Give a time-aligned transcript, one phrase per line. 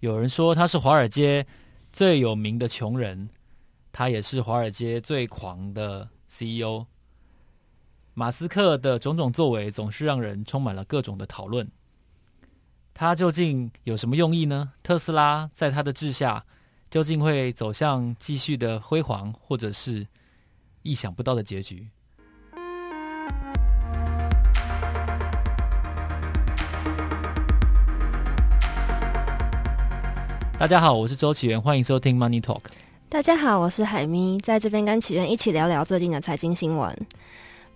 [0.00, 1.46] 有人说他是华尔街
[1.90, 3.30] 最有名的穷人，
[3.90, 6.84] 他也是华尔街最狂的 CEO。
[8.12, 11.66] 马斯克的种种作为总是让人充满了各种的讨论。
[12.92, 14.74] 他究竟有什么用意呢？
[14.82, 16.44] 特斯拉在他的治下
[16.90, 20.06] 究竟会走向继续的辉煌，或者是
[20.82, 21.88] 意想不到的结局？
[30.58, 32.62] 大家好，我是周启源，欢迎收听 Money Talk。
[33.10, 36.96] 大家好，我是海咪，在这边跟启源一起聊聊最近的财经新闻。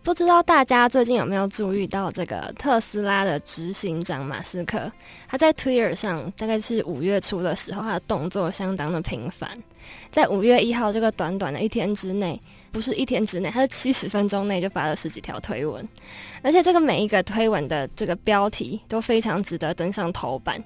[0.02, 4.90] 不知道大家最近有没有注意到这个特斯拉的执行长马斯克？
[5.28, 9.50] 他在 Twitter 上大概是五月初的时候，他的动作相当的频繁。
[10.10, 12.40] 在五月一号这个短短的一天之内，
[12.72, 15.86] 不是一天之内，他是七十分钟内就发了十几条推文，
[16.40, 20.58] 而且这个每一个推文的这个标题都非常值得登上头版。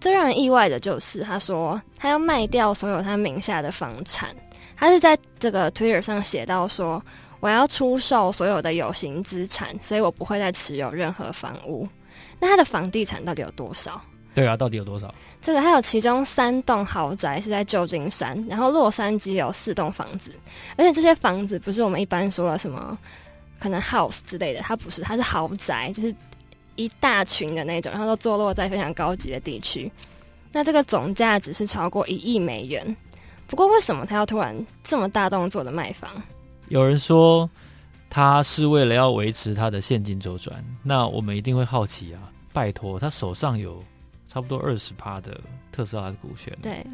[0.00, 4.34] 最让人意外的就是，他说他要卖掉所有他名下的房产。
[4.76, 7.02] 他是在这个 Twitter 上写到说
[7.40, 11.88] ：“我要出售所有的有形资产，所以我不会再持有任何房屋。”
[12.38, 13.98] 那他的房地产到底有多少？
[14.34, 15.14] 对啊，到底有多少？
[15.40, 20.30] 这个还有其中三栋豪宅是在旧金山，然后洛杉矶有四栋房子，
[20.76, 22.98] 而且这些房子不是我们一般说的什么
[23.58, 26.14] 可能 house 之类的，它不是，它是豪宅，就是。
[26.76, 29.90] 一大群的那种，然后都坐落在非常高级的地区。
[30.52, 32.96] 那这个总价值是超过一亿美元。
[33.46, 36.10] 不过，为什么他要突然这么大动作的卖房？
[36.68, 37.48] 有人说
[38.10, 40.64] 他是为了要维持他的现金周转。
[40.82, 42.20] 那我们一定会好奇啊！
[42.52, 43.82] 拜托，他手上有
[44.26, 45.38] 差不多二十趴的
[45.70, 46.84] 特斯拉的股权，对，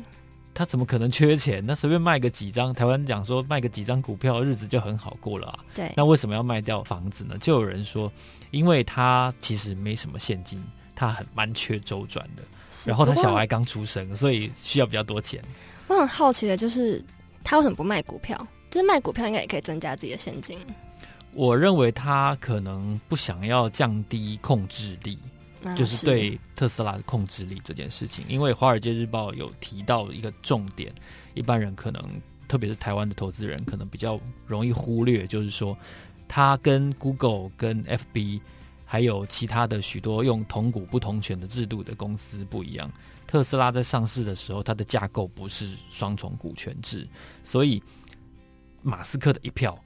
[0.54, 1.64] 他怎么可能缺钱？
[1.66, 5.58] 那随便卖个几张，台湾讲说卖个几张股票，日子就很好过了啊。
[5.74, 7.36] 对，那为什么要卖掉房子呢？
[7.38, 8.12] 就有人说。
[8.52, 10.62] 因为他其实没什么现金，
[10.94, 12.42] 他很蛮缺周转的。
[12.84, 15.42] 然后他小孩刚出生，所以需要比较多钱。
[15.88, 17.02] 我很好奇的就是，
[17.42, 18.36] 他为什么不卖股票？
[18.68, 20.58] 就是卖股票应该也可以增加自己的现金。
[21.32, 25.18] 我认为他可能不想要降低控制力，
[25.64, 28.24] 啊、就是对特斯拉的控制力这件事情。
[28.28, 30.92] 因为《华尔街日报》有提到一个重点，
[31.34, 32.02] 一般人可能，
[32.48, 35.76] 特别是台湾的投资人，可能比较容易忽略，就是说。
[36.34, 38.40] 它跟 Google、跟 FB，
[38.86, 42.90] 还有其他的许多用同股不同权的制度的公司不一样。
[43.26, 47.06] 特斯拉在上市的时候，它的架构不是双重股权制，
[47.44, 47.82] 所以
[48.80, 49.78] 马斯克的一票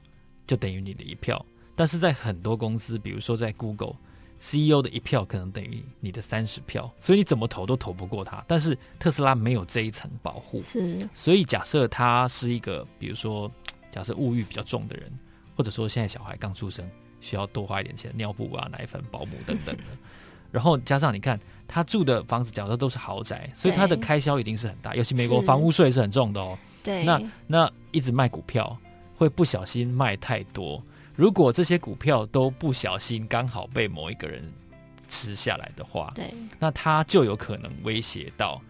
[0.47, 1.45] 就等于你的一票。
[1.75, 3.51] 但是在很多公司，比如说在
[4.41, 8.45] Google，CEO 的一票可能等于你的三十票，所以你怎么投都投不过他。
[8.47, 11.09] 但是特斯拉没有这一层保护，是。
[11.13, 13.51] 所以假设他是一个，比如说
[13.91, 15.11] 假设物欲比较重的人。
[15.59, 16.87] 或者说，现在小孩刚出生，
[17.19, 19.85] 需要多花一点钱，尿布啊、奶粉、保姆等等的。
[20.53, 24.95] 然后加上你看，他住的房子，假设都是豪宅，所以他的开销一定是很大。
[24.95, 26.59] 尤其美国房屋税是很重的哦。
[26.83, 27.05] 对。
[27.05, 28.79] 那那一直卖股票，
[29.15, 30.83] 会不小心卖太多。
[31.17, 34.53] 如果这些股票都不小心刚好被某一个人
[35.09, 38.63] 吃下来的话，对，那他就有可能威胁到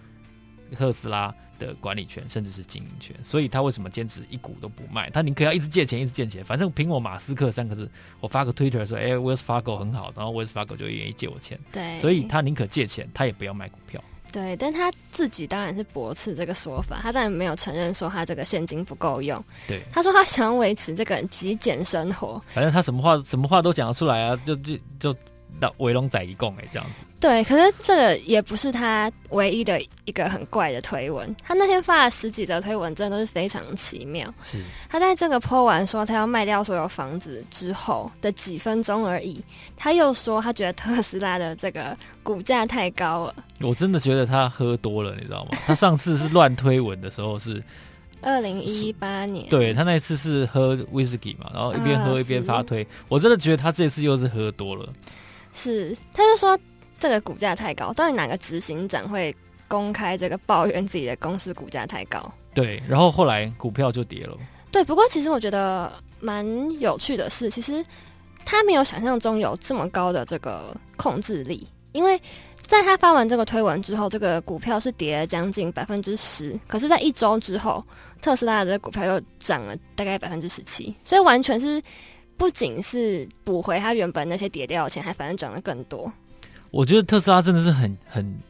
[0.73, 1.35] 特斯拉。
[1.59, 5.09] 的管理权甚至是经营权，所以他为什么坚持一股都不卖？
[5.09, 7.91] 他宁可要一直借钱，一直借钱，反正凭我马斯克三个字，
[8.21, 11.59] 我发个 Twitter 说，哎，Wells Fargo 很好，然后 Wells Fargo 就愿意借我钱。
[11.73, 14.05] 对，所以他宁可借钱，他也不要卖股票。
[14.37, 19.43] 对，但他自己当然是驳斥这个说法，他当然没有承认说他这个现金不够用。
[19.67, 25.17] 对，他说他想要维持这个极简生活，反正他什么话什么话都讲得出来啊，就就就。
[25.59, 27.01] 那围龙仔一共哎，这样子。
[27.27, 31.35] 对，可是这个也不是他唯一的一个很怪的推文。
[31.43, 34.33] 他那天发了十几则推文，真的都是非常奇妙。
[34.45, 39.43] 是，他在这个 po 完说他要卖掉所有房子之后的几分钟而已，
[39.77, 43.35] 他又说他觉得特斯拉的这个股价太高了。
[43.61, 45.59] 我真的觉得他喝多了，你知道吗？
[45.67, 47.61] 他上次是乱推文的时候是
[48.23, 52.85] 二零一八年，对，他那次是喝威士忌嘛，然后一边喝一边发推。
[52.85, 54.89] 啊，我真的觉得他这次又是喝多了。
[55.53, 56.57] 是，他就说
[56.99, 59.35] 这个股价太高，到底哪个执行长会
[59.69, 62.33] 公开这个抱怨自己的公司股价太高？
[62.55, 64.37] 对，然后后来股票就跌了。
[64.71, 66.45] 对，不过其实我觉得蛮
[66.81, 67.85] 有趣的是，其实
[68.45, 72.21] 他没有想象中有这么高的这个控制力，因为
[72.67, 77.85] 在他发完这个推文之后，这个股票是跌了将近百分之十，可是在一周之后，
[78.21, 81.83] 特斯拉的股票又涨了大概百分之十七，所以完全是。
[82.39, 86.13] 不仅是补回他原本那些跌掉的钱，还反而涨了更多。
[86.71, 88.41] 我觉得特斯拉真的是很很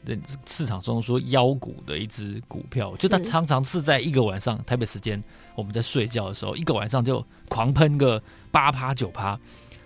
[0.47, 5.23] 市场中说妖股的一只股票，就它常常是在一个晚上，台北时间
[5.55, 8.21] 我们在睡觉的时候，一个晚上就狂喷个
[8.51, 9.39] 八趴九趴，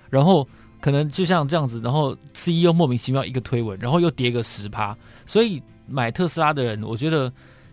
[0.08, 0.46] 然后
[0.80, 4.96] 可能就像这样子，然后 CEO 莫名其妙一个推文，然后又跌个十趴，
[5.26, 7.30] 所以买特斯拉的人，我觉得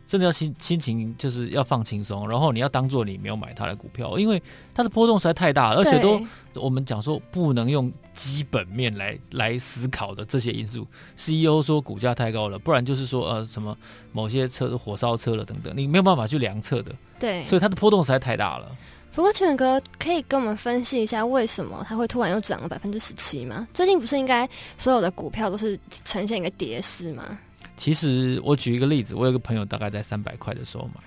[0.07, 4.41] 真的要心心情就是要放轻松，然后你要当做你没有买它的股票，因为
[4.73, 6.19] 它的波动实在太大了，而且都
[6.53, 10.87] 我们讲说不能用基本面来来思考的这些因素。
[11.15, 13.77] CEO 说股价太高了，不然就是说呃什么
[14.13, 16.91] 某些车火烧车了等等，你没有办法去量测的。
[17.19, 18.75] 对，所以它的波动实在太大了。
[19.13, 23.67] 不过清远哥可以跟我们分析一下，为什么它会突然又涨了百分之十七吗？
[23.73, 27.37] 最近不是应该所有的股票都是呈现一个跌势吗？
[27.77, 31.01] 其实我举一个例子，我有个朋友大概在三百块的时候买，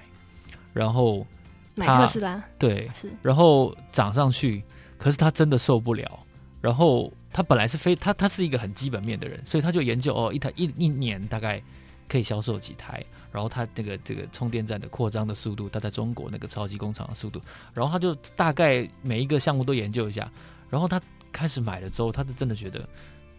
[0.72, 1.26] 然后
[1.74, 4.62] 买特斯拉，对，是，然后涨上去，
[4.96, 6.20] 可是他真的受不了，
[6.60, 11.62] 然后他本来是非他他是一个很基本面的人，所以他就研究哦，一台一一年大概
[12.08, 13.04] 可以销售几台。
[13.32, 17.40] 然后他那个这个充电站的扩张的速度，他在中国那个超级工厂的速度，
[17.72, 20.28] 然后他就大概每一个项目都研究一下，
[20.68, 21.00] 然后他
[21.30, 22.88] 开始买了之后，他就真的觉得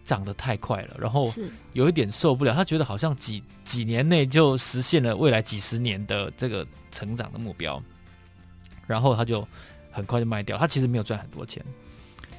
[0.04, 1.30] 涨得太快了，然后
[1.72, 7.82] 有一点受不了，他觉得好像几几年内就实现了未来几十年的这个成长的目标，
[8.86, 9.46] 然后他就
[9.90, 11.64] 很快就卖掉，他其实没有赚很多钱，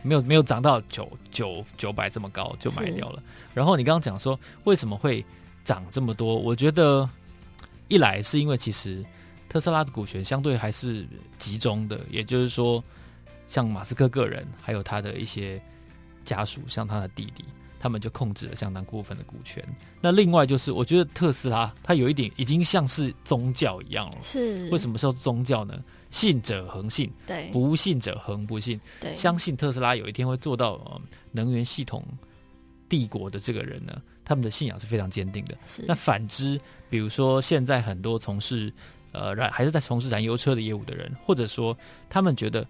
[0.03, 3.21] 没有没有涨到九九九百这么高就卖掉了。
[3.53, 5.25] 然后你刚刚讲说为什么会
[5.63, 7.09] 涨这么多，我觉得。
[7.89, 9.05] 一来是因为其实
[9.49, 11.05] 特斯拉的股权相对还是
[11.37, 12.83] 集中的，也就是说，
[13.47, 15.61] 像马斯克个人，还有他的一些
[16.23, 17.43] 家属，像他的弟弟，
[17.79, 19.63] 他们就控制了相当过分的股权。
[20.01, 24.17] 那另外就是，我觉得特斯拉它有一点已经像是宗教一样了。
[24.21, 25.83] 是为什么说宗教呢？
[26.11, 28.79] 信者恒信，对，不信者恒不信。
[29.01, 32.05] 对，相信特斯拉有一天会做到能源系统
[32.87, 35.57] 帝国的这个人呢，他们的信仰是非常坚定的。
[35.65, 35.83] 是。
[35.87, 36.59] 那反之，
[36.89, 38.71] 比如说现在很多从事
[39.11, 41.75] 呃燃还是在从事燃油车的业务的人，或者说
[42.09, 42.63] 他们觉得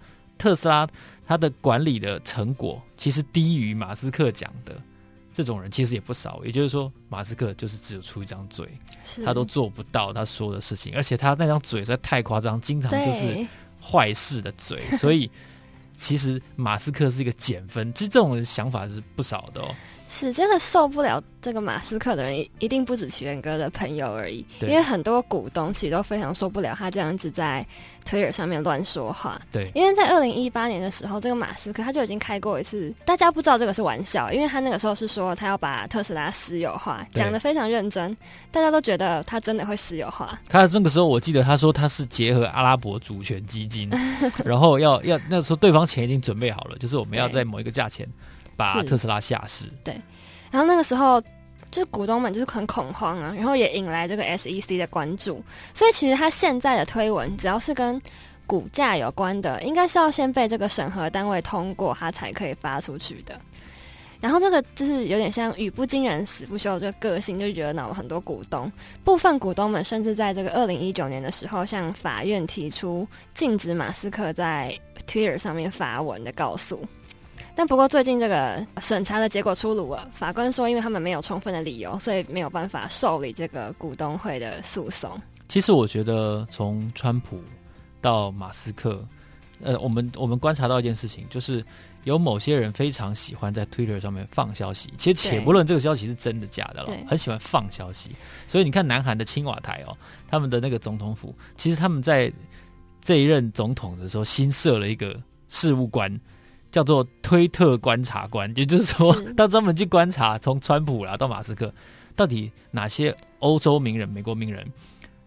[0.43, 0.85] 特斯拉
[1.25, 4.75] 它的管理的成果其实低于马斯克讲的，
[5.33, 6.41] 这种人其实也不少。
[6.43, 8.67] 也就是说，马斯克就是只有出一张嘴，
[9.23, 13.47] 他都做不到他说的事情，而且他那张嘴实在太夸张，经常就是
[13.81, 14.81] 坏事的嘴。
[14.97, 15.31] 所以
[15.95, 19.73] 其实马斯克是一个减分，其实这种想法是不少的哦。
[20.13, 24.45] 是真的受不了这个马斯克的人，一定不止奇源哥的朋友而已。
[24.61, 27.65] 因为很多股东其实都非常受不了他这样子在
[28.07, 29.41] Twitter 上面乱说话。
[29.51, 38.15] 对，因为在二零一八年的时候，这个马斯克他就已经开过一次，大家不知道这个是玩笑，因为他那个时候是说他要把特斯拉私有化，讲的非常认真，
[38.51, 40.39] 大家都觉得他真的会私有化。
[40.47, 43.89] 他那个时候我记得他说他是结合阿拉伯主权基金，
[44.45, 48.07] 然后要要那时候对方钱已经准备好了，就是我们要在某一个价钱。
[48.55, 49.93] 把特斯拉下市，对，
[50.51, 51.21] 然后那个时候，
[51.71, 58.01] 就是股东们就是很恐慌啊，然后也引来这个 SEC 的关注，所以其实他现在的推文，只要是跟
[58.45, 63.39] 股价有关的，应该是要先被这个审核单位通过，他才可以发出去的。
[64.19, 68.71] 然后这个就是有点像语不惊人死不休这个个性，就惹恼了很多股东，
[69.03, 74.73] 部分股东们甚至在这个二零一九年的时候，向法院提出禁止马斯克在
[75.05, 76.87] Twitter 上面发文的告诉。
[77.55, 85.11] 但不过最近这个审查的结果出炉了，法官说，因为他们没有充分的理由，所以没有办法受理这个股东会的诉讼。
[85.47, 87.39] 其实我觉得从川普
[88.01, 89.05] 到马斯克，
[89.61, 91.63] 呃，我们我们观察到一件事情，就是
[92.05, 94.91] 有某些人非常喜欢在 Twitter 上面放消息。
[94.97, 98.09] 其实且不论这个消息是真的假的了，很喜欢放消息。
[98.47, 99.95] 所以你看南韩的青瓦台哦，
[100.27, 102.33] 他们的那个总统府，其实他们在
[103.03, 105.15] 这一任总统的时候新设了一个
[105.49, 106.19] 事务官。
[106.73, 111.71] 叫做推特观察官，也就是说，他专门去观察从川普啦到马斯克，
[112.15, 114.65] 到底哪些欧洲名人、美国名人，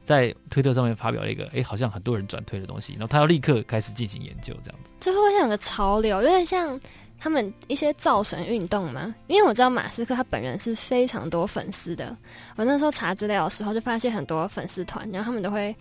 [0.03, 4.91] 在推特上面发表了一个，哎、欸，好像很多人转推的东西，然后他要立刻开始进行研究，这样子。
[4.99, 6.79] 最后像有个潮流，有点像
[7.17, 9.15] 他们一些造神运动嘛？
[9.29, 12.17] 因为我知道马斯克他本人是非常多粉丝的，
[12.57, 15.73] 我那时候查资料的时候就发现很多粉丝团，然后他们都会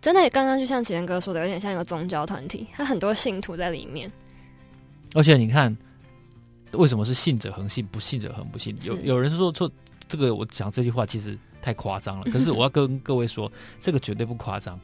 [0.00, 4.10] 真的刚刚就像奇源哥说的，有点像一个宗教团体，他很多信徒在里面。
[5.14, 5.74] 而且你看，
[6.72, 8.76] 为什么是信者恒信，不信者恒不信？
[8.82, 9.70] 有有人说错
[10.08, 12.30] 这个，我讲这句话其实太夸张了。
[12.32, 14.78] 可是我要跟各位说，这个绝对不夸张。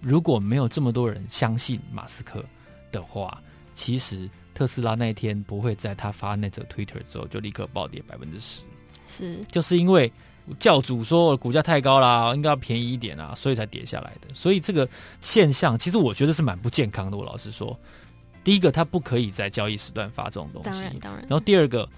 [0.00, 2.42] 如果没有这么多人相信马斯克
[2.90, 3.40] 的话，
[3.74, 8.62] 其实特斯拉那一天不会在他发那则 Twitter 之后就立刻暴跌百分之十。
[9.06, 10.10] 是，就是因为
[10.58, 14.34] 教主说股价太高啦，应该要便宜一点啊，所以才跌下来的。
[14.34, 14.88] 所以这个
[15.20, 17.16] 现象，其实我觉得是蛮不健康的。
[17.18, 17.78] 我老实说。
[18.46, 20.70] 第一个，他不可以在交易时段发这种东西。
[20.70, 21.20] 当然，当然。
[21.22, 21.88] 然后第二个，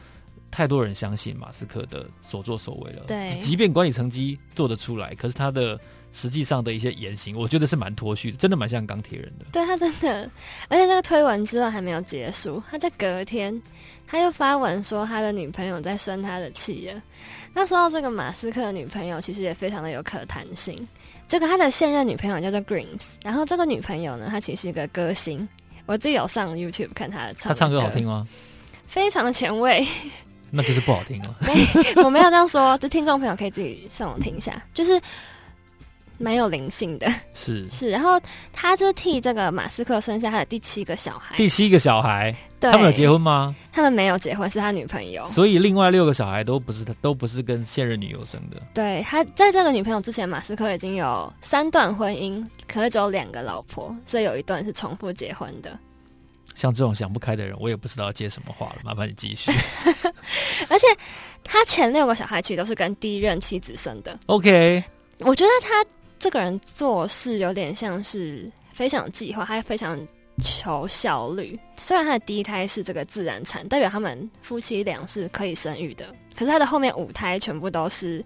[0.50, 3.02] 太多人相信马斯克的所作所为了。
[3.06, 3.28] 对。
[3.36, 5.78] 即便管理层级做得出来，可是他的
[6.10, 9.44] 实际上的一些言行，我觉得是蛮脱序的，真的蛮像钢铁人的。
[9.52, 10.22] 对他真的，
[10.68, 13.62] 而且那个推文之后还没有结束，他在隔天
[14.06, 17.02] 他又发文说他的女朋友在生他的气了。
[17.52, 20.88] 那说到这个马斯克的女朋友，其实也非常的有可谈性。
[21.28, 25.46] 这个他的现任女朋友叫做 Grimes，然后这个女朋友呢，她其实是一个歌星。
[25.88, 28.24] 我自己有上 YouTube 看他的唱，他唱歌好听吗？
[28.86, 29.84] 非常的前卫。
[30.50, 31.36] 那就是不好听了。
[32.04, 35.00] 我没有这样说，这听众朋友可以自己上网听一下，就是。
[36.20, 38.20] 蛮有灵性的，是是，然后
[38.52, 43.54] 他就替这个马斯克生下他的第七个小孩，第七个小孩，对，他们有结婚吗？
[43.72, 48.60] 他们没有结婚，是他女朋友，所以另外六个小孩都不是他，都不是跟现任女友生的。
[48.74, 55.78] 对，他在这个女朋友之前，马斯克已经有三段婚姻，可是只有两个老婆，所以有一段是重复结婚的。
[56.54, 59.52] 像这种想不开的人，我也不知道接什么话了， 麻烦你继续。
[60.68, 60.86] 而且
[61.44, 64.18] 他前六个小孩其实都是跟第一任妻子生的。
[64.26, 64.82] OK，
[65.18, 65.84] 我觉得他。
[66.20, 69.96] 这个人做事有点像是非常计划，还非常
[70.40, 71.58] 求效率。
[71.76, 78.24] 虽然他的第一胎是这个自然产，代表他们夫妻俩是可以生育的，可是他的后面五胎全部都是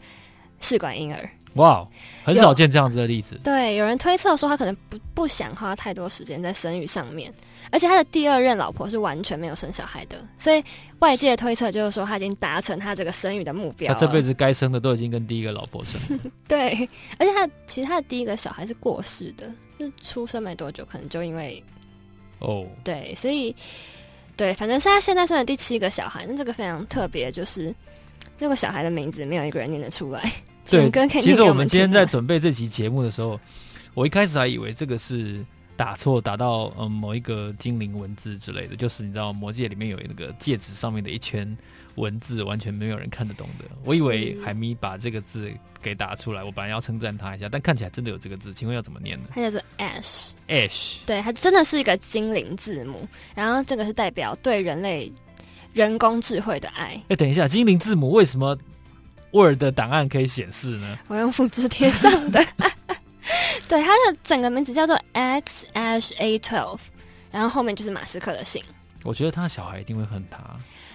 [0.60, 1.28] 试管婴儿。
[1.56, 1.88] 哇，wow，
[2.24, 3.38] 很少见这样子的例子。
[3.44, 7.30] 对，有人推测说他可能不不想花太多时间在生育上面，
[7.70, 10.64] 而且他的第二任老婆是完全没有生小孩的，所以
[11.00, 13.92] 外界的推测就是说他已经达成他这个生育的目标。
[13.92, 16.22] 他这辈子该生的都已经跟第一个老婆生了。
[16.48, 16.88] 对，
[17.18, 19.46] 而且他其实他的第一个小孩是过世的，
[19.78, 21.62] 就是出生没多久，可能就因为
[22.42, 22.66] 哦，oh.
[22.84, 23.54] 对，所以
[24.36, 26.26] 对，反正是他现在算的第七个小孩。
[26.28, 27.74] 那这个非常特别，就是
[28.36, 30.22] 这个小孩的名字没有一个人念得出来。
[30.68, 33.38] 对， 其实我们今天在准备这期节目的时候，
[33.94, 35.44] 我一开始还以为这个是
[35.76, 41.56] 打错，打到嗯某一个精灵文字之类的，就是你知道魔戒里面有那个戒指上面的一圈
[41.96, 43.64] 文字，完全没有人看得懂的。
[43.84, 45.50] 我以为海咪把这个字
[45.80, 49.28] 给打出来，我本来要称赞他一下，但看起来真的有这个字，请问要怎么念呢？
[49.34, 55.12] 它叫做 Ash，Ash，Ash 对，它真的是一个精灵字母，然后这个是代表对人类
[55.72, 57.02] 人工智慧的爱。
[57.08, 58.56] 哎，等一下，精灵字母为什么
[59.32, 60.98] ？Word 的档案可以显示呢？
[61.08, 62.44] 我用复制贴上的。
[63.68, 66.80] 对，它的整个名字叫做 X Ash A Twelve，
[67.30, 68.62] 然后后面就是马斯克的姓。
[69.04, 70.38] 我觉得他的小孩一定会恨他。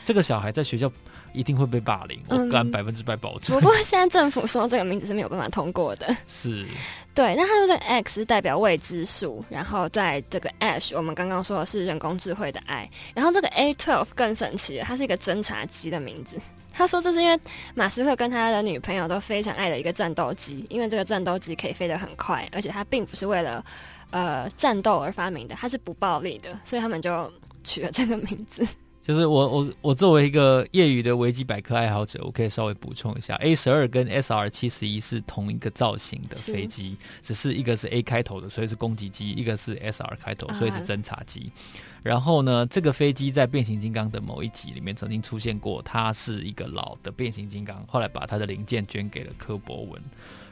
[0.06, 0.90] 这个小孩在学校
[1.34, 3.60] 一定会被霸凌，嗯、我敢百分之百保证。
[3.60, 6.16] 不过现在政府说这个名字是没有办法通过的。
[6.26, 6.66] 是。
[7.14, 16.38] 对，那它就是 X 代表未知数，然后在这个 Ash，我们刚刚说的是人工智慧的爱，然后这个 A Twelve 更神奇了，它是一个侦察机的名字。
[16.78, 17.40] 他说：“这是因为
[17.74, 23.66] 马斯克跟他的女朋友都非常爱的一个战斗机，因为这个战斗机可以飞得很快，而且它并不是为了
[24.12, 28.66] 呃战斗而发明的，它是不暴力的，所以他们就取了这个名字。
[29.02, 41.50] ”就是我我我作为一个业余的维基百科爱好者，我可以稍微补充一下：A 十二跟 SR 七十一是同一个造型的飞机，只是一个是 A 开头的，所以是攻击机；一个是 SR 开头，所以是侦察机。
[41.97, 41.97] 啊。
[42.08, 50.02] 然后呢，这个飞机在变形金刚的某一集里面曾经出现过，它是一个老的变形金刚，后来把它的零件捐给了柯博文。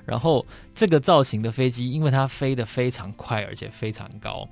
[0.05, 0.45] 然后
[0.75, 4.45] 这个造型的飞机，因为它飞得非常快，而且非常高。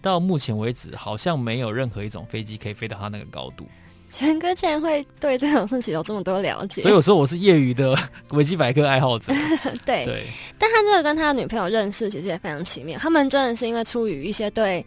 [0.00, 3.66] 到目前为止，好像没有任何一种飞机可以飞到它那个高度。
[4.08, 7.94] 全哥竟然会对这种事情有这么多了解，所以我说我是业余的
[8.32, 9.34] 维基百科爱好者。
[9.84, 10.22] 对，对，
[10.56, 12.98] 但他这个跟他的女朋友认识，其实也非常奇妙。
[12.98, 14.84] 他们真的是因为出于一些对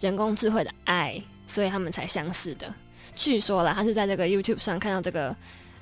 [0.00, 2.72] 人工智慧的爱，所以他们才相识的。
[3.16, 5.34] 据说啦，他是在这个 YouTube 上看到这个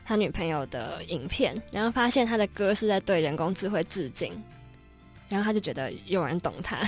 [0.05, 4.33] 他女朋友的影片，然后发现他的歌是在对人工智慧致敬，
[5.29, 6.79] 然后他就觉得有人懂他。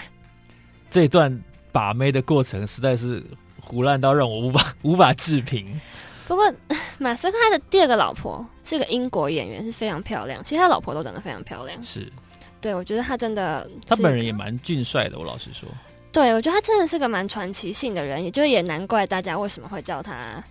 [0.90, 1.42] 这一段。
[1.70, 3.22] 把妹的过程实在是
[3.60, 5.78] 胡乱到让我无法 无法置评。
[6.26, 6.52] 不过
[6.98, 10.42] 马斯克他的第二个老婆是个英国演员，是非常漂亮。
[10.42, 11.80] 其实他老婆都长得非常漂亮。
[11.82, 12.10] 是，
[12.58, 15.18] 对，我觉得他真的，他本人也蛮俊帅的。
[15.18, 15.68] 我老实说，
[16.10, 20.42] 对，我觉得他真的是个蛮传奇性的人，也就也难怪大家为什么会叫他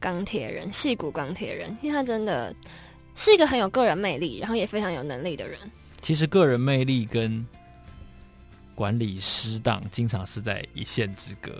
[0.00, 2.54] 钢铁人、戏骨钢铁人，因为他真的
[3.14, 5.58] 是一个很有个人魅力，然后也非常有能力的人。
[6.00, 7.44] 其实个人魅力跟
[8.74, 11.52] 管理失当，经常是在一线之隔。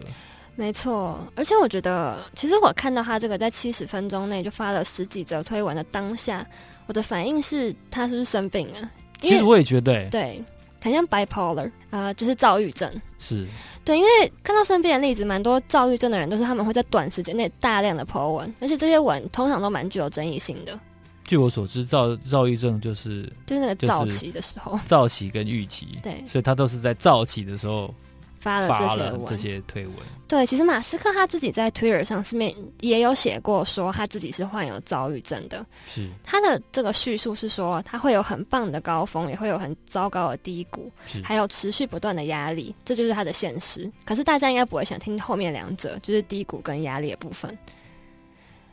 [0.55, 6.47] 没错，而且我觉得，其实我看到他这个在七十分钟内就发了十几则推文的当下，
[6.87, 8.91] 我的反应是他是不是生病了？
[9.21, 10.43] 其实我也觉得，对，
[10.83, 12.91] 很像 bipolar 啊、呃，就是躁郁症。
[13.19, 13.47] 是
[13.85, 20.79] 对，因为看到身边的例子，蛮多躁郁症的人都是他们会在短时间内大量的 po 文，而且这些文通常都蛮具有争议性的。
[21.25, 27.95] 据我所知，躁躁郁症就是就是那个躁期的时候，躁期跟郁期，对，所以他都是在躁期的时候
[28.43, 29.95] 发了这些文，这些推文。
[30.27, 35.65] 对，其实马斯克他自己在 Twitter 上是面也有写过，说他自己是患有躁郁症的。
[35.87, 40.91] 是他的这个叙述是说，他会有很棒的高峰，也会有很糟糕的低谷，
[41.23, 43.89] 还有持续不断的压力，这就是他的现实。
[44.05, 47.57] 可是大家应该不会想听后面两者，就是低谷跟压力的部分。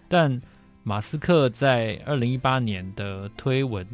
[0.08, 0.42] 但
[0.82, 3.86] 马斯克在二零一八年的推文。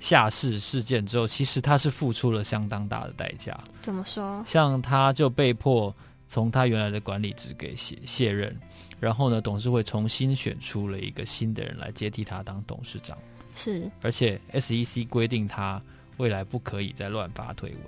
[0.00, 3.58] 下市事件之后，其实他是付出了相当大的代价。
[3.82, 4.42] 怎么说？
[4.46, 5.94] 像他就被迫
[6.28, 8.56] 从他原来的管理职给卸卸任，
[9.00, 13.16] 然后呢，董事会重新选出了一个新的人来接替他当董事长。
[13.54, 15.82] 是，而且 SEC 规定他
[16.18, 17.80] 未来不可以再乱发推文。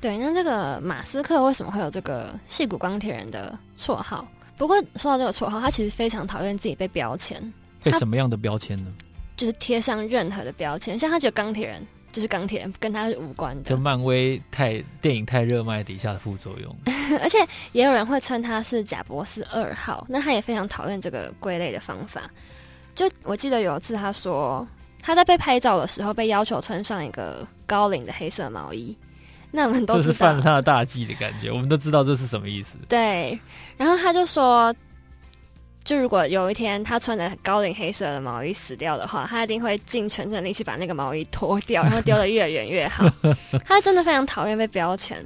[0.00, 4.24] 对，那这个马斯克为什么会有这个“戏骨钢铁人”的绰号？
[4.56, 7.52] 不过说到这个绰号，他其实非常讨厌自己被标签。
[7.82, 8.92] 被什么样的标签呢？
[9.36, 13.68] 就是贴上任何的标签，像他觉得钢铁人就是钢铁人，跟他是无关的。
[13.68, 16.74] 就漫威太电影太热卖底下的副作用。
[17.20, 17.38] 而且
[17.72, 22.22] 也有人会称他是贾博士二号，那他也非常讨厌这个归类的方法。
[22.94, 24.66] 就我记得有一次他说
[25.02, 28.96] 他在被拍照的时候被要求穿上一个高领的黑色毛衣，
[29.50, 32.78] 那我们都 这是犯了他的大忌的感觉，我们都知道这是什么意思。
[32.88, 33.38] 对，
[33.76, 34.74] 然后他就说。
[35.86, 43.08] 就如果有一天他穿着高领黑色的毛衣死掉的话，他一定会尽全身力气把那个毛衣脱掉， 然后丢得越远越好。
[43.64, 45.24] 他真的非常讨厌被标签。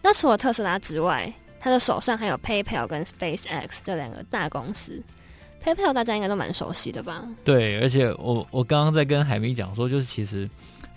[0.00, 5.02] 那除了特斯拉之外，他的手上还有 PayPal 跟 SpaceX 这两个大公司。
[5.64, 7.24] PayPal 大家应该都蛮熟悉的吧？
[7.42, 10.48] 对，而且我我刚刚在跟海明讲说，就是其实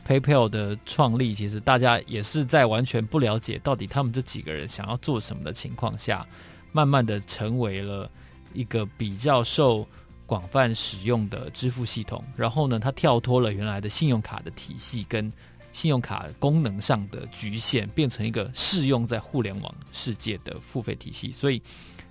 [0.08, 6.24] PayPal 的创立，其实大家也是在完全不了解到底他们这几个人想要做什么的情况下，
[6.72, 8.08] 慢慢的成为了。
[8.54, 9.88] 一个比较受
[10.26, 15.32] 广泛使用的支付系统，然后呢，它跳脱了原来的信用卡的体系跟
[15.72, 21.32] 信用卡功能上的局限，变成一个适用在互联网世界的付费体系。
[21.32, 21.62] 所以，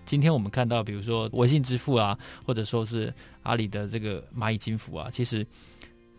[0.05, 5.47] 今天我们看到，比如说微信支付啊，或者说是阿里的这个蚂蚁金服啊，其实。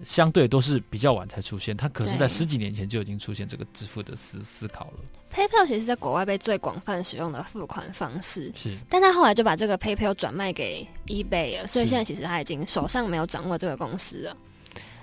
[0.03, 4.99] 相对都是比较晚才出现，它可是在十几年前就已经出现这个支付的思思考了。
[5.33, 14.37] PayPal 其实在国外被最广泛使用的付款方式，是，但他后来就把这个 PayPal 转卖给 eBay 了，所以现在其实他已经手上没有掌握这个公司了。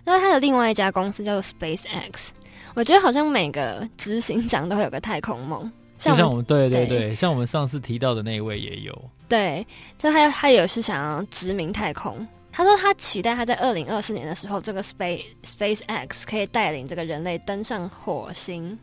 [0.04, 2.28] 那他的另外一家公司叫做 SpaceX，
[2.74, 9.66] 我觉得好像每个执行长都会有个太空梦，像就像我们对对对，对，像我们上次提到的那一位也有，对，
[9.98, 12.26] 就他他也是想要殖民太空。
[12.56, 18.78] 他说他期待他在二零二四年的时候，这个 Space SpaceX 可以带领这个人类登上火星。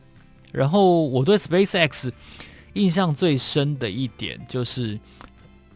[0.52, 2.12] 然后我对 SpaceX
[2.74, 5.00] 印象最深的一点就是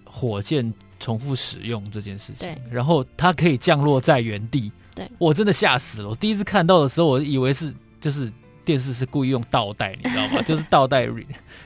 [0.06, 2.56] 火箭重复使用这件事情。
[2.70, 4.72] 然后它可以降落在原地。
[4.94, 6.10] 对，我真的吓死了。
[6.10, 8.32] 我第一次看到的时候，我以为是就是
[8.64, 10.42] 电视是故意用倒带，你知道吗？
[10.46, 11.10] 就是倒带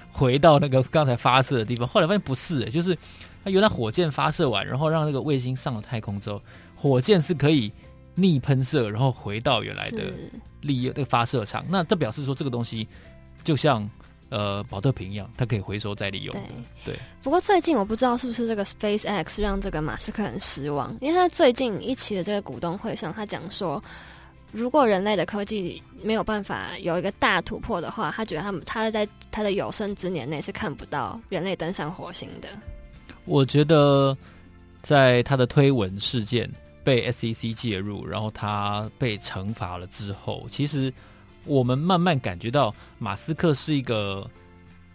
[0.09, 1.85] 回到那个刚才发射的地方。
[1.85, 2.97] 后来发现不是、欸，就是。
[3.43, 6.41] 它原来火箭发射完，然后让那个卫星上了太空之后，
[6.75, 7.71] 火箭是可以
[8.15, 10.11] 逆喷射，然后回到原来的
[10.61, 11.65] 利用的发射场。
[11.69, 12.87] 那这表示说，这个东西
[13.43, 13.89] 就像
[14.29, 16.41] 呃保特瓶一样，它可以回收再利用的。
[16.85, 16.93] 对。
[16.93, 16.99] 对。
[17.23, 23.83] 不过最近我不知道是不是这个 SpaceX 让这个马斯克很失望，因为他最近一期的这个股东会上，他讲说，
[24.51, 32.49] 如果人类的科技没有办法有一个大突破的话，他觉得他们他在他的有生之年内是看不到人类登上火星的。
[33.25, 34.17] 我觉得，
[34.81, 36.51] 在他的推文事件
[36.83, 40.91] 被 SEC 介入，然后他被惩罚了之后，其实
[41.45, 44.29] 我们慢慢感觉到马斯克是一个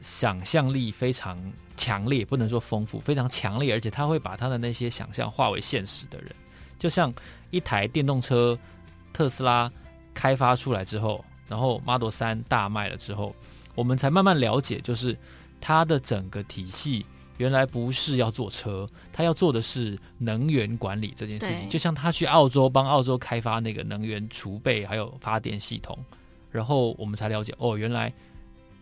[0.00, 1.38] 想象力非常
[1.76, 6.30] 强烈，不能说丰富，非常强烈，而且他会把他的那些想象化为现实的人。
[6.78, 7.12] 就像
[7.50, 8.58] 一台电动车
[9.12, 9.70] 特斯拉
[10.12, 13.34] 开发出来之后，然后 Model 三大卖了之后，
[13.74, 15.16] 我们才慢慢了解，就是
[15.60, 17.06] 它的整个体系。
[17.38, 21.68] 原来不是要做车，他要做的是能源管理这件事情。
[21.68, 25.98] 就像他去澳洲帮澳洲开发那个能源储备还有发电系统，
[26.50, 28.12] 然后我们才了解哦，原来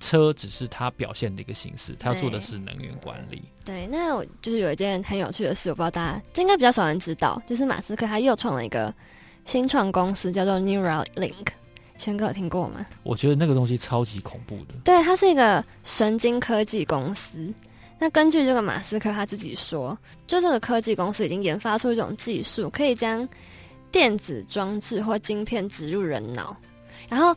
[0.01, 3.43] 车只是他表现的一个形式，他要做的是能源管理。
[3.65, 8.95] 对，那我就是有一件很有趣的事，我不知道大家这应该比较少人知道，就是马斯克他又创了一个
[9.45, 11.47] 新创公司，叫做 Neuralink。
[11.97, 12.85] 全哥有听过吗？
[13.05, 14.75] 我觉得那个东西超级恐怖的。
[14.85, 17.55] 对，它是一个神经科技公司。
[17.99, 23.27] 那根据这个马斯克他自己说，就这个科技公司已经研发出一种技术，可以将
[23.91, 26.57] 电子装置或晶片植入人脑。
[27.09, 27.35] 然后，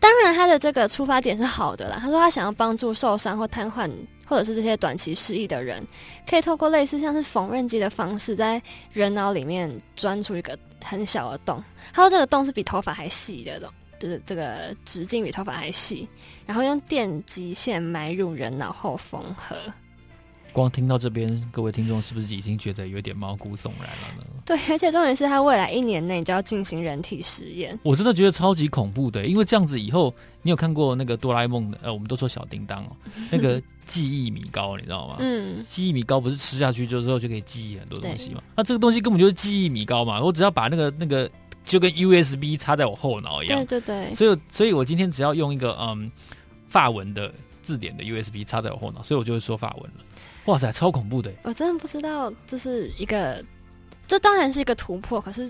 [0.00, 1.98] 当然他的这个出发点是好的啦。
[2.00, 3.90] 他说他想要帮助受伤或瘫痪，
[4.26, 5.86] 或者是这些短期失忆的人，
[6.26, 8.60] 可以透过类似像是缝纫机的方式，在
[8.92, 11.62] 人脑里面钻出一个很小的洞。
[11.92, 13.70] 他说这个洞是比头发还细的洞。
[14.00, 16.08] 的这个直径比头发还细，
[16.44, 19.56] 然后用电极线埋入人脑后缝合。
[20.52, 24.26] 光听到这边，各位听众是不是已经觉得有点毛骨悚然了呢？
[24.44, 27.78] 对，而且重点是他未来一年内就要进行人体实验。
[27.82, 31.78] 我真的觉得超级恐怖的，因为这样子以后，你有看过那个哆啦 A 梦的？
[31.82, 32.96] 呃，我们都说小叮当哦，
[33.30, 35.16] 那个记忆米糕，你知道吗？
[35.20, 38.42] 嗯，记忆米糕不是吃下去之后就可以记忆很多东西吗？
[38.56, 41.30] 那这个东西根本就是记忆米糕嘛，我只要把那个那个
[41.64, 43.64] 就跟 USB 插在我后脑一样。
[43.66, 44.14] 对对对。
[44.14, 46.10] 所以，所以我今天只要用一个嗯
[46.68, 47.32] 法文的
[47.62, 50.04] 字典的 USB 插在我后脑，所以我就会说法文了。
[50.46, 51.30] 哇塞，超恐怖的！
[51.42, 53.42] 我真的不知道这是一个，
[54.06, 55.46] 这当然是一个突破，可是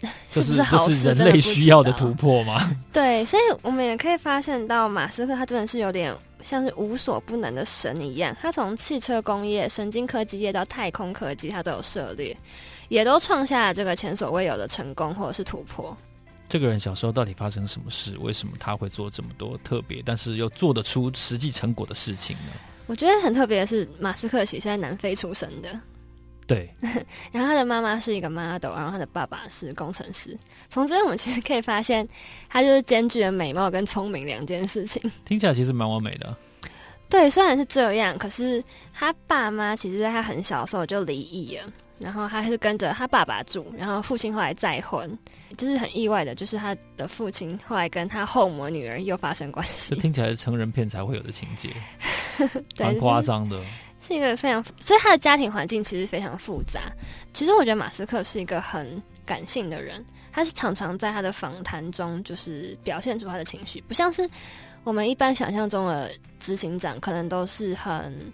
[0.30, 1.02] 是不是好事？
[1.02, 2.76] 这是人类需要的突破吗？
[2.92, 6.12] 对，所以我们也可以发现到，马斯克他真的是有点
[6.42, 8.36] 像是无所不能的神一样。
[8.40, 12.36] 他从汽车工业、神经科技业到太空科技，他都有涉猎，
[12.88, 15.96] 也都创下了这个前所未有的成功或者是突破。
[16.50, 18.18] 这个人小时候到底发生什么事？
[18.18, 22.52] 为什么他会做这么多特别，但是又做得出实际成果的事情呢？
[22.88, 25.80] 我觉得很特别的是，马斯克其实是在南非出生的，
[26.48, 26.68] 对。
[27.30, 30.36] 然后他的妈妈是一个 model，然后他的爸爸是工程师。
[30.68, 32.06] 从这边我们其实可以发现，
[32.48, 35.00] 他就是兼具了美貌跟聪明两件事情。
[35.24, 36.36] 听起来其实蛮完美的。
[37.08, 38.60] 对，虽然是这样，可是
[38.92, 41.72] 他爸妈其实在他很小的时候就离异了。
[42.00, 45.16] 然后他是跟着他爸爸住，然后父亲后来再婚，
[45.58, 49.94] 就是很意外的，就是他的父亲后来跟他后母女儿又发生关系。
[49.94, 51.70] 这听起来是成人片才会有的情节，
[52.82, 53.62] 蛮夸张的。
[54.00, 56.80] 是一个非常，所以他的家庭环境其实非常复杂。
[57.34, 64.26] 其实我觉得马斯克是一个很感性的人，他是常常在他的访谈中就是表现出他的情绪，不像是
[64.84, 68.32] 我们一般想象中的执行长，可能都是很。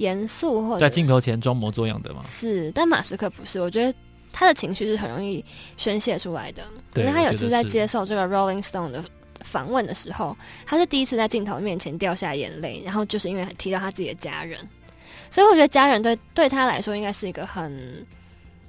[0.00, 2.22] 严肃或者在镜头前装模作样的吗？
[2.24, 3.60] 是，但马斯克不是。
[3.60, 3.94] 我觉得
[4.32, 5.44] 他的情绪是很容易
[5.76, 6.64] 宣泄出来的。
[6.96, 9.04] 因为他有次在接受这个 Rolling Stone 的
[9.42, 10.34] 访问的时候，
[10.64, 14.58] 他是第一次在镜头面前掉下眼泪，然后就是因为提到他自己的家人，
[15.28, 18.06] 所以我觉得家人对对他来说应该是一个很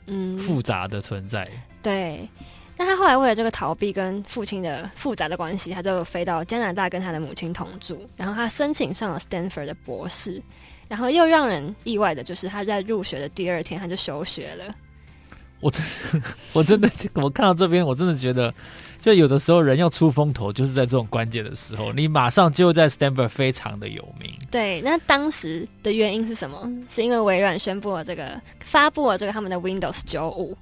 [0.08, 1.50] 嗯复杂的存在。
[1.82, 2.28] 对，
[2.76, 10.42] 但他后来为了这个逃避跟父亲的复杂的关系，他就飞到加拿大跟他的母亲同住，然后他申请上了 Stanford 的博士。
[10.92, 14.66] 然后又让人意外的就是，他在入学的第二天他就休学了。
[15.62, 15.82] 我真，
[16.52, 18.54] 我真的，我看到这边，我真的觉得，
[19.00, 24.30] 就有的时候人要出风头，就是在这种关键的时候，你马上就在 Stanford 非常的有名。
[24.52, 26.70] 对，那当时的原因是什么？
[26.90, 30.58] 是因为微软宣布了这个，发布了这个他们的 Windows 九五，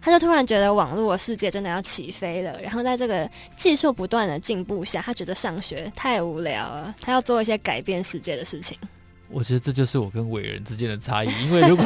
[0.00, 2.60] 他就突然觉得网络世界真的要起飞了。
[2.60, 8.76] 然后在这个技术不断的进步下，他觉得上学太无聊了，他要做一些改变世界的事情。
[9.30, 11.84] 我觉得这就是我跟伟人之间的差异，因为如果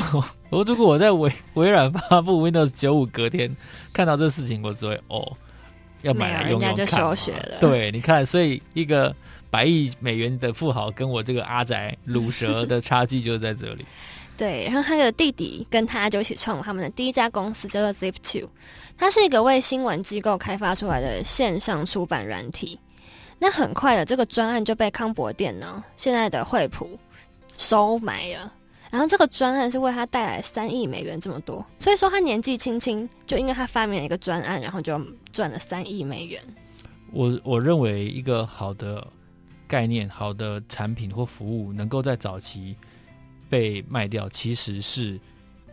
[0.50, 3.54] 我 如果我在微微软发布 Windows 九五隔天
[3.92, 5.36] 看到这事情，我只会哦，
[6.02, 6.68] 要买来用用看。
[6.68, 7.58] 人家就休学了。
[7.60, 9.14] 对，你看，所以一个
[9.50, 13.84] 百亿美元的富豪跟我这个阿宅鲁蛇的差距就在这里。
[14.38, 18.48] 对，然后他的弟弟跟他就一起创了他们的第一家公司，叫做 Zip Two，
[18.96, 22.78] 它是一个为新闻机构开发出来的线上出版软体。
[23.38, 26.98] 那很快的，这个专案就被康柏电脑现在的惠普。
[27.58, 28.52] 收买了，
[28.90, 35.00] 然后这个专案是为他带来三亿美元这么多，所以说他年纪轻轻就因为他发明了一个专案，然后就
[35.32, 36.42] 赚了三亿美元。
[37.12, 39.06] 我我认为一个好的
[39.68, 42.74] 概念、好的产品或服务能够在早期
[43.48, 45.20] 被卖掉，其实是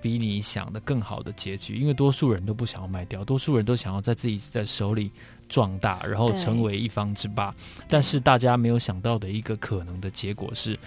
[0.01, 5.11] 比你想的更好的结局，因为多数人都不想要卖掉，多数人都想要在自己在手里
[5.47, 7.55] 壮大，然后成为一方之霸。
[7.87, 10.77] 但是大家没有想到的一个可能的结果是。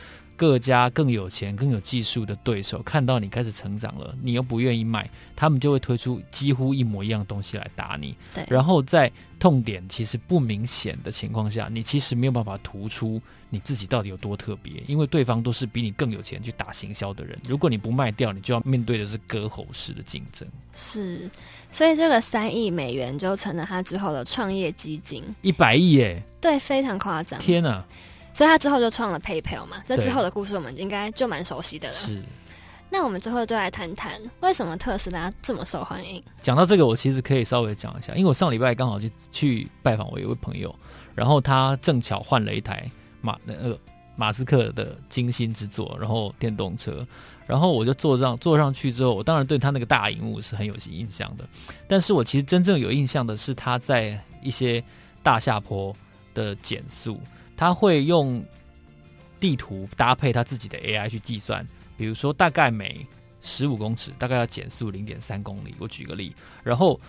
[0.43, 8.13] 各家更有钱、更有技术的对手看到你开始成长了，你又不愿意卖，他们就会推出几乎一模一样的东西来打你。
[8.35, 17.39] 对，然后在痛点其实不明显的情况下，你其实没有办法突出你自己到底有多特别，因为对方都是比你更有钱去打行销的人。
[17.49, 20.49] 如果你不卖掉，你就要面对的是割喉式的竞争。
[20.75, 21.31] 是，
[21.71, 25.23] 所以这个三亿美元就成了他之后的创业基金。
[25.43, 26.21] 一百亿耶！
[26.41, 27.39] 对，非常夸张。
[27.39, 27.85] 天哪！
[28.35, 31.95] 所以他之后就创了 PayPal 嘛，这之后的故事我们应该就蛮熟悉的了。
[31.95, 32.23] 是，
[32.89, 36.23] 那我们最后就来谈谈为什么特斯拉这么受欢迎。
[36.43, 40.75] 讲到这个，我其实可以稍微讲一下，因为我上礼拜刚好去去拜访我一位朋友，
[41.15, 42.91] 然后他正巧换了一台
[43.21, 43.79] 马那个
[44.17, 47.07] 马斯克的精心之作，然后电动车，
[47.47, 51.45] 然后我就坐上坐上去之后，我当然对他那个大荧幕是很有印象的，
[51.87, 54.83] 但是我其实真正有印象的是他在一些
[55.23, 55.95] 大下坡
[56.33, 57.21] 的减速。
[57.63, 58.45] 他会用
[59.39, 61.65] 地图搭配他自己的 AI 去计算，
[61.97, 63.07] 比如说大概每
[63.41, 65.73] 十五公尺大概要减速零点三公里。
[65.79, 67.01] 我举个例，然后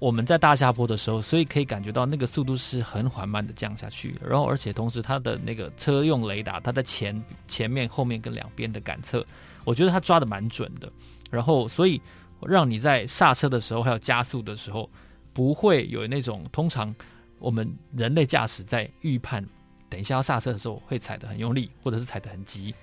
[0.00, 4.16] 我们在大下坡的时候，所以可以感觉到那个速度是很缓慢的降下去。
[4.20, 9.24] 然后，而且同时它的那个车用雷达，它在前前面、后面跟两边的感测，
[9.62, 10.90] 我觉得它抓得蛮准的。
[11.30, 12.02] 然后，所以
[12.42, 14.90] 让你在刹车的时候，还有加速的时候，
[15.32, 16.92] 不会有那种通常
[17.38, 19.46] 我们人类驾驶在预判
[19.90, 22.74] 等一下要刹车的时候会踩得很用力，或者是踩得很急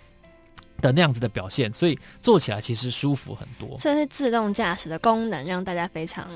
[0.82, 1.74] 的那样子的表现。
[1.74, 3.76] 所以坐起来其实舒服很多。
[3.80, 6.28] 这是自动驾驶的功能，让大家非常。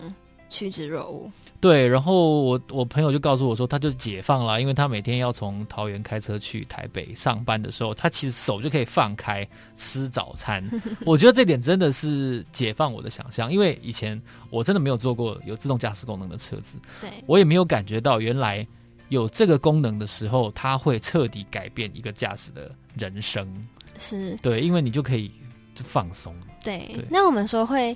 [0.53, 1.31] 趋之若鹜。
[1.61, 10.61] 对，然后我我朋友就告诉我说，他就解放了，因为他每天要从桃园开车去台北上班的时候，他其实手就可以放开吃早餐。
[11.07, 18.67] 我觉得这点真的是解放我的想象，因为以前我真的没有坐过有自动驾驶功能的车子，对，我也没有感觉到原来
[19.11, 23.47] 有这个功能的时候，它会彻底改变一个驾驶的人生。
[23.99, 25.29] 是，对，因为你就可以
[25.75, 26.35] 就放松。
[26.63, 27.95] 对，对，那我们说会。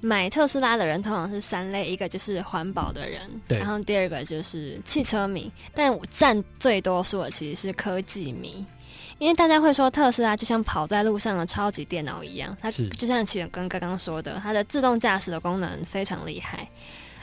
[0.00, 8.66] 买特斯拉的人通常是三类，一个就是环保的人，然后第二个就是汽车迷，但我占最多数的其实是科技迷，
[9.16, 16.68] 因为大家会说特斯拉就像跑在路上的超级电脑一样，它就像启源跟刚刚说的，它的自动驾驶的功能非常厉害，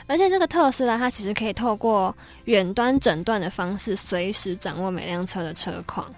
[0.06, 6.12] 而且这个特斯拉它其实可以透过远端诊断的方式，随时掌握每辆车的车况，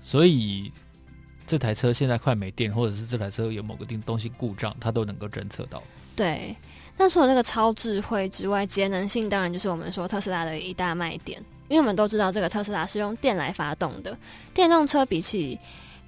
[0.00, 0.70] 所以。
[1.44, 5.82] 这台车现在快没电，或者是这台车有某个东西故障，它都能够侦测到。
[6.16, 6.56] 对，
[6.96, 11.42] 那除了这个超智慧之外，节能性当然就是我们说特斯拉的一大卖点。
[11.68, 14.16] 因为我们都知道，这个特斯拉是用电来发动的。
[14.54, 15.58] 电动车比起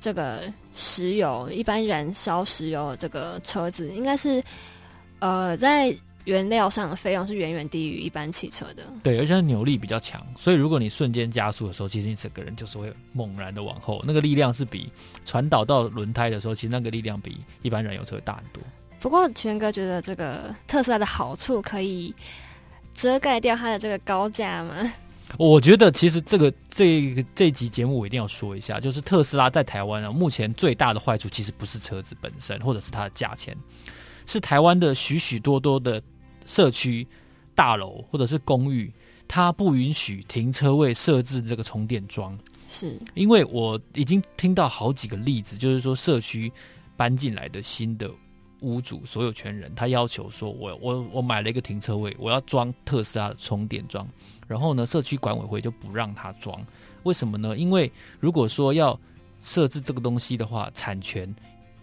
[0.01, 4.43] 这个石油，一般燃烧石油的这个车子，应该是
[5.19, 5.95] 呃在。
[6.25, 14.91] 原料上的费用是远远低于一般汽车的，对，而且它扭力比较强，所以如果你瞬间加速的时候，其实你整个人就是会猛然的往后，那个力量是比
[15.25, 18.63] 传导到轮胎的时候，其实那个力量比一般燃油车会大很多。
[19.01, 22.15] 不过全哥觉得这个特斯拉的好处可以
[22.95, 24.91] 遮盖掉它的这个高价吗？
[25.37, 33.55] 我觉得其实这个这个这集节目我一定要说一下，就是特斯拉在台湾啊，目前最大的坏处其实不是车子本身，或者是它的价钱，
[34.25, 36.03] 是台湾的许许多多的。
[36.45, 37.07] 社区
[37.55, 38.93] 大楼或者是公寓，
[39.27, 46.53] 它不允许停车位设置这个充电桩，是因为我已经听到好几个例子，就是说社区
[46.97, 48.11] 搬进来的新的
[48.61, 54.07] 屋主所有权人，他要求说我，我我我买了一个停车位，我要装特斯拉的充电桩，
[54.47, 56.61] 然后呢，社区管委会就不让他装，
[57.05, 57.57] 为什么呢？
[57.57, 58.99] 因为如果说要
[59.41, 61.35] 设置这个东西的话，产权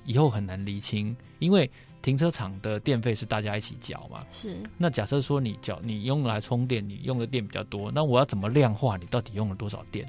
[0.06, 1.70] 以后很难厘清，因为。
[2.02, 4.26] 停车场的电费是大家一起缴嘛？
[4.32, 4.58] 是。
[4.78, 10.06] 那假设说你缴，你用来充电，你用的电比较多，那我要怎么量化你到底用了多少电？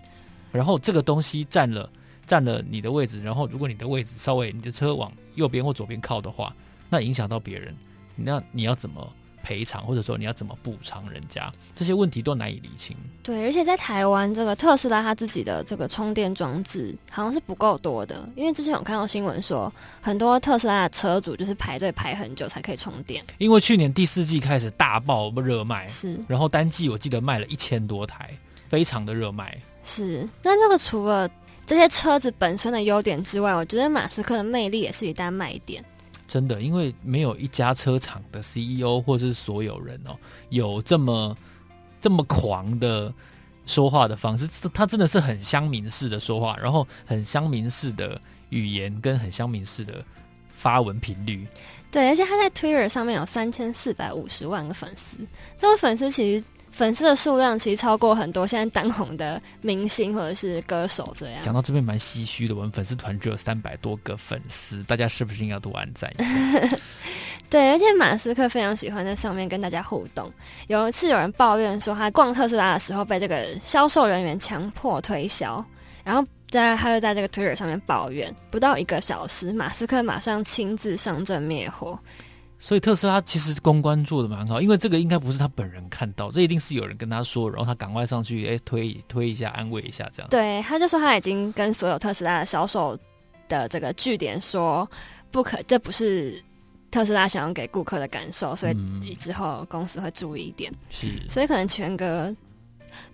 [0.50, 1.88] 然后这个东西占了
[2.26, 6.54] 占了你的位置，然后如果你的位置稍微你的车往右边或左边靠的话，
[6.88, 7.74] 那影响到别人，
[8.16, 9.12] 那你要怎么？
[9.42, 12.96] 赔偿，或者说你要怎么补偿人家，这些问题都难以理清。
[13.22, 23.24] 对，而且在台湾，这个特斯拉它自己的这个充电装置好像是不够多的，因为之前有看到新闻说，很多特斯拉的车主就是排队排很久才可以充电。
[23.38, 28.30] 因为去年第四季开始大爆热卖，是，然后单季我记得卖了一千多台，
[28.68, 29.56] 非常的热卖。
[29.84, 31.28] 是，那这个除了
[31.66, 35.84] 这些车子本身的优点之外，我觉得马斯克的魅力也是一大卖点。
[36.32, 40.16] 真的，因为没有一家车厂的 CEO 或是所有人哦，
[40.48, 41.36] 有这么
[42.00, 43.12] 这么狂的
[43.66, 44.48] 说话的方式。
[44.72, 48.18] 他真的是很乡民式的说话，然后很乡民式的
[48.48, 50.02] 语言跟很乡民式的
[50.54, 51.46] 发文频率。
[51.90, 55.18] 对，而且他在 Twitter 上面有三千四百五十万个粉丝，
[55.58, 56.44] 这个粉丝其实。
[56.72, 61.42] 粉丝的数量其实超过很多现在当红的明星或者是歌手这样。
[61.42, 66.10] 讲到这边蛮唏嘘的，我们粉丝团只有三百多个粉丝，大家是不是应该多按赞？
[67.50, 70.32] 对，而且马斯克非常喜欢在上面跟大家互动。
[70.68, 75.62] 有一次有人抱怨说，他逛特斯拉的时候被这个销售人员强迫推销，
[76.02, 81.98] 然后在他就在这个 Twitter 上面抱怨，不到一个小时，马斯克马上亲自上阵灭火。
[82.64, 90.30] 所以特斯拉其实公关做的蛮好，因为这个应该不是他本人看到，这一定是有人跟他说，然后他赶快上去，哎，推推一下，安慰一下，这样。
[90.30, 92.96] 对，他就说他已经跟所有特斯拉的销售
[93.48, 94.88] 的这个据点说，
[95.32, 96.40] 不可，这不是
[96.92, 100.72] 特斯拉想要给顾客的感受，所以之后公司会注意一点。
[100.88, 102.32] 是，所以可能全哥。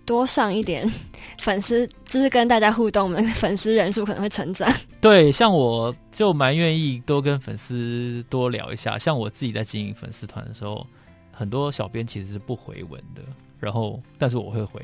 [0.05, 0.85] 多上一点
[1.39, 4.69] 粉丝，就是跟大家互动，我们粉丝人数可能会成长。
[5.01, 8.97] 对，像我就蛮愿意多跟粉丝多聊一下。
[8.97, 10.85] 像我自己在经营粉丝团的时候，
[11.31, 13.21] 很多小编其实是不回文的，
[13.59, 14.81] 然后但是我会回。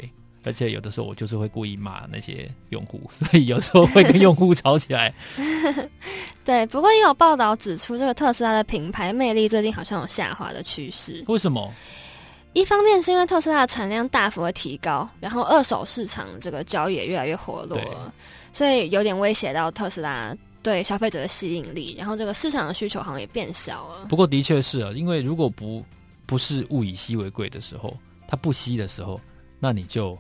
[0.48, 5.12] 而且有的时候我就是会故意骂那些用户， 所以有时候会跟用户吵起来。
[6.46, 11.24] 对，不过也有报道指出，这个特斯拉的品牌魅力最近好像有下滑的趋势。
[11.28, 11.74] 为什么？
[12.56, 18.14] 一方面是因为特斯拉的产量大幅的提高，然后二手市场这个交易也越来越活络了，
[18.54, 24.06] 所以有点威胁到特斯拉对消费者的吸引力，然后这个市场的需求好像也变小了。
[24.06, 25.84] 不过的确是啊，因为如果不
[26.26, 27.94] 不是物以稀为贵的时候，
[28.26, 29.20] 它不稀的时候，
[29.60, 30.18] 那你就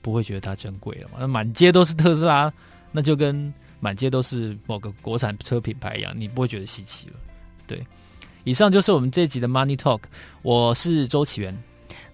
[0.00, 1.18] 不会觉得它珍贵了嘛。
[1.20, 2.50] 那满街都是特斯拉，
[2.92, 7.12] 那就跟满街都是某个国产车品牌一样，你不会觉得稀奇了。
[7.66, 7.86] 对，
[8.44, 10.00] 以上就是我们这一集的 Money Talk，
[10.40, 11.54] 我是周启源。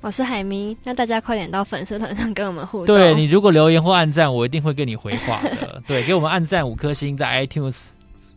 [0.03, 2.97] 我是海咪，那大家快点到粉丝团上跟我们互动。
[2.97, 5.83] 对，你如果留言或按赞，我一定会跟你回话的。
[5.87, 7.79] 对，给我们按赞五颗星，在 iTunes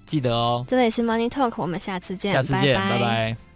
[0.05, 0.65] 记得哦。
[0.67, 2.89] 这里是 Money Talk，我们下次见，下次见，拜拜。
[2.89, 3.52] 拜拜。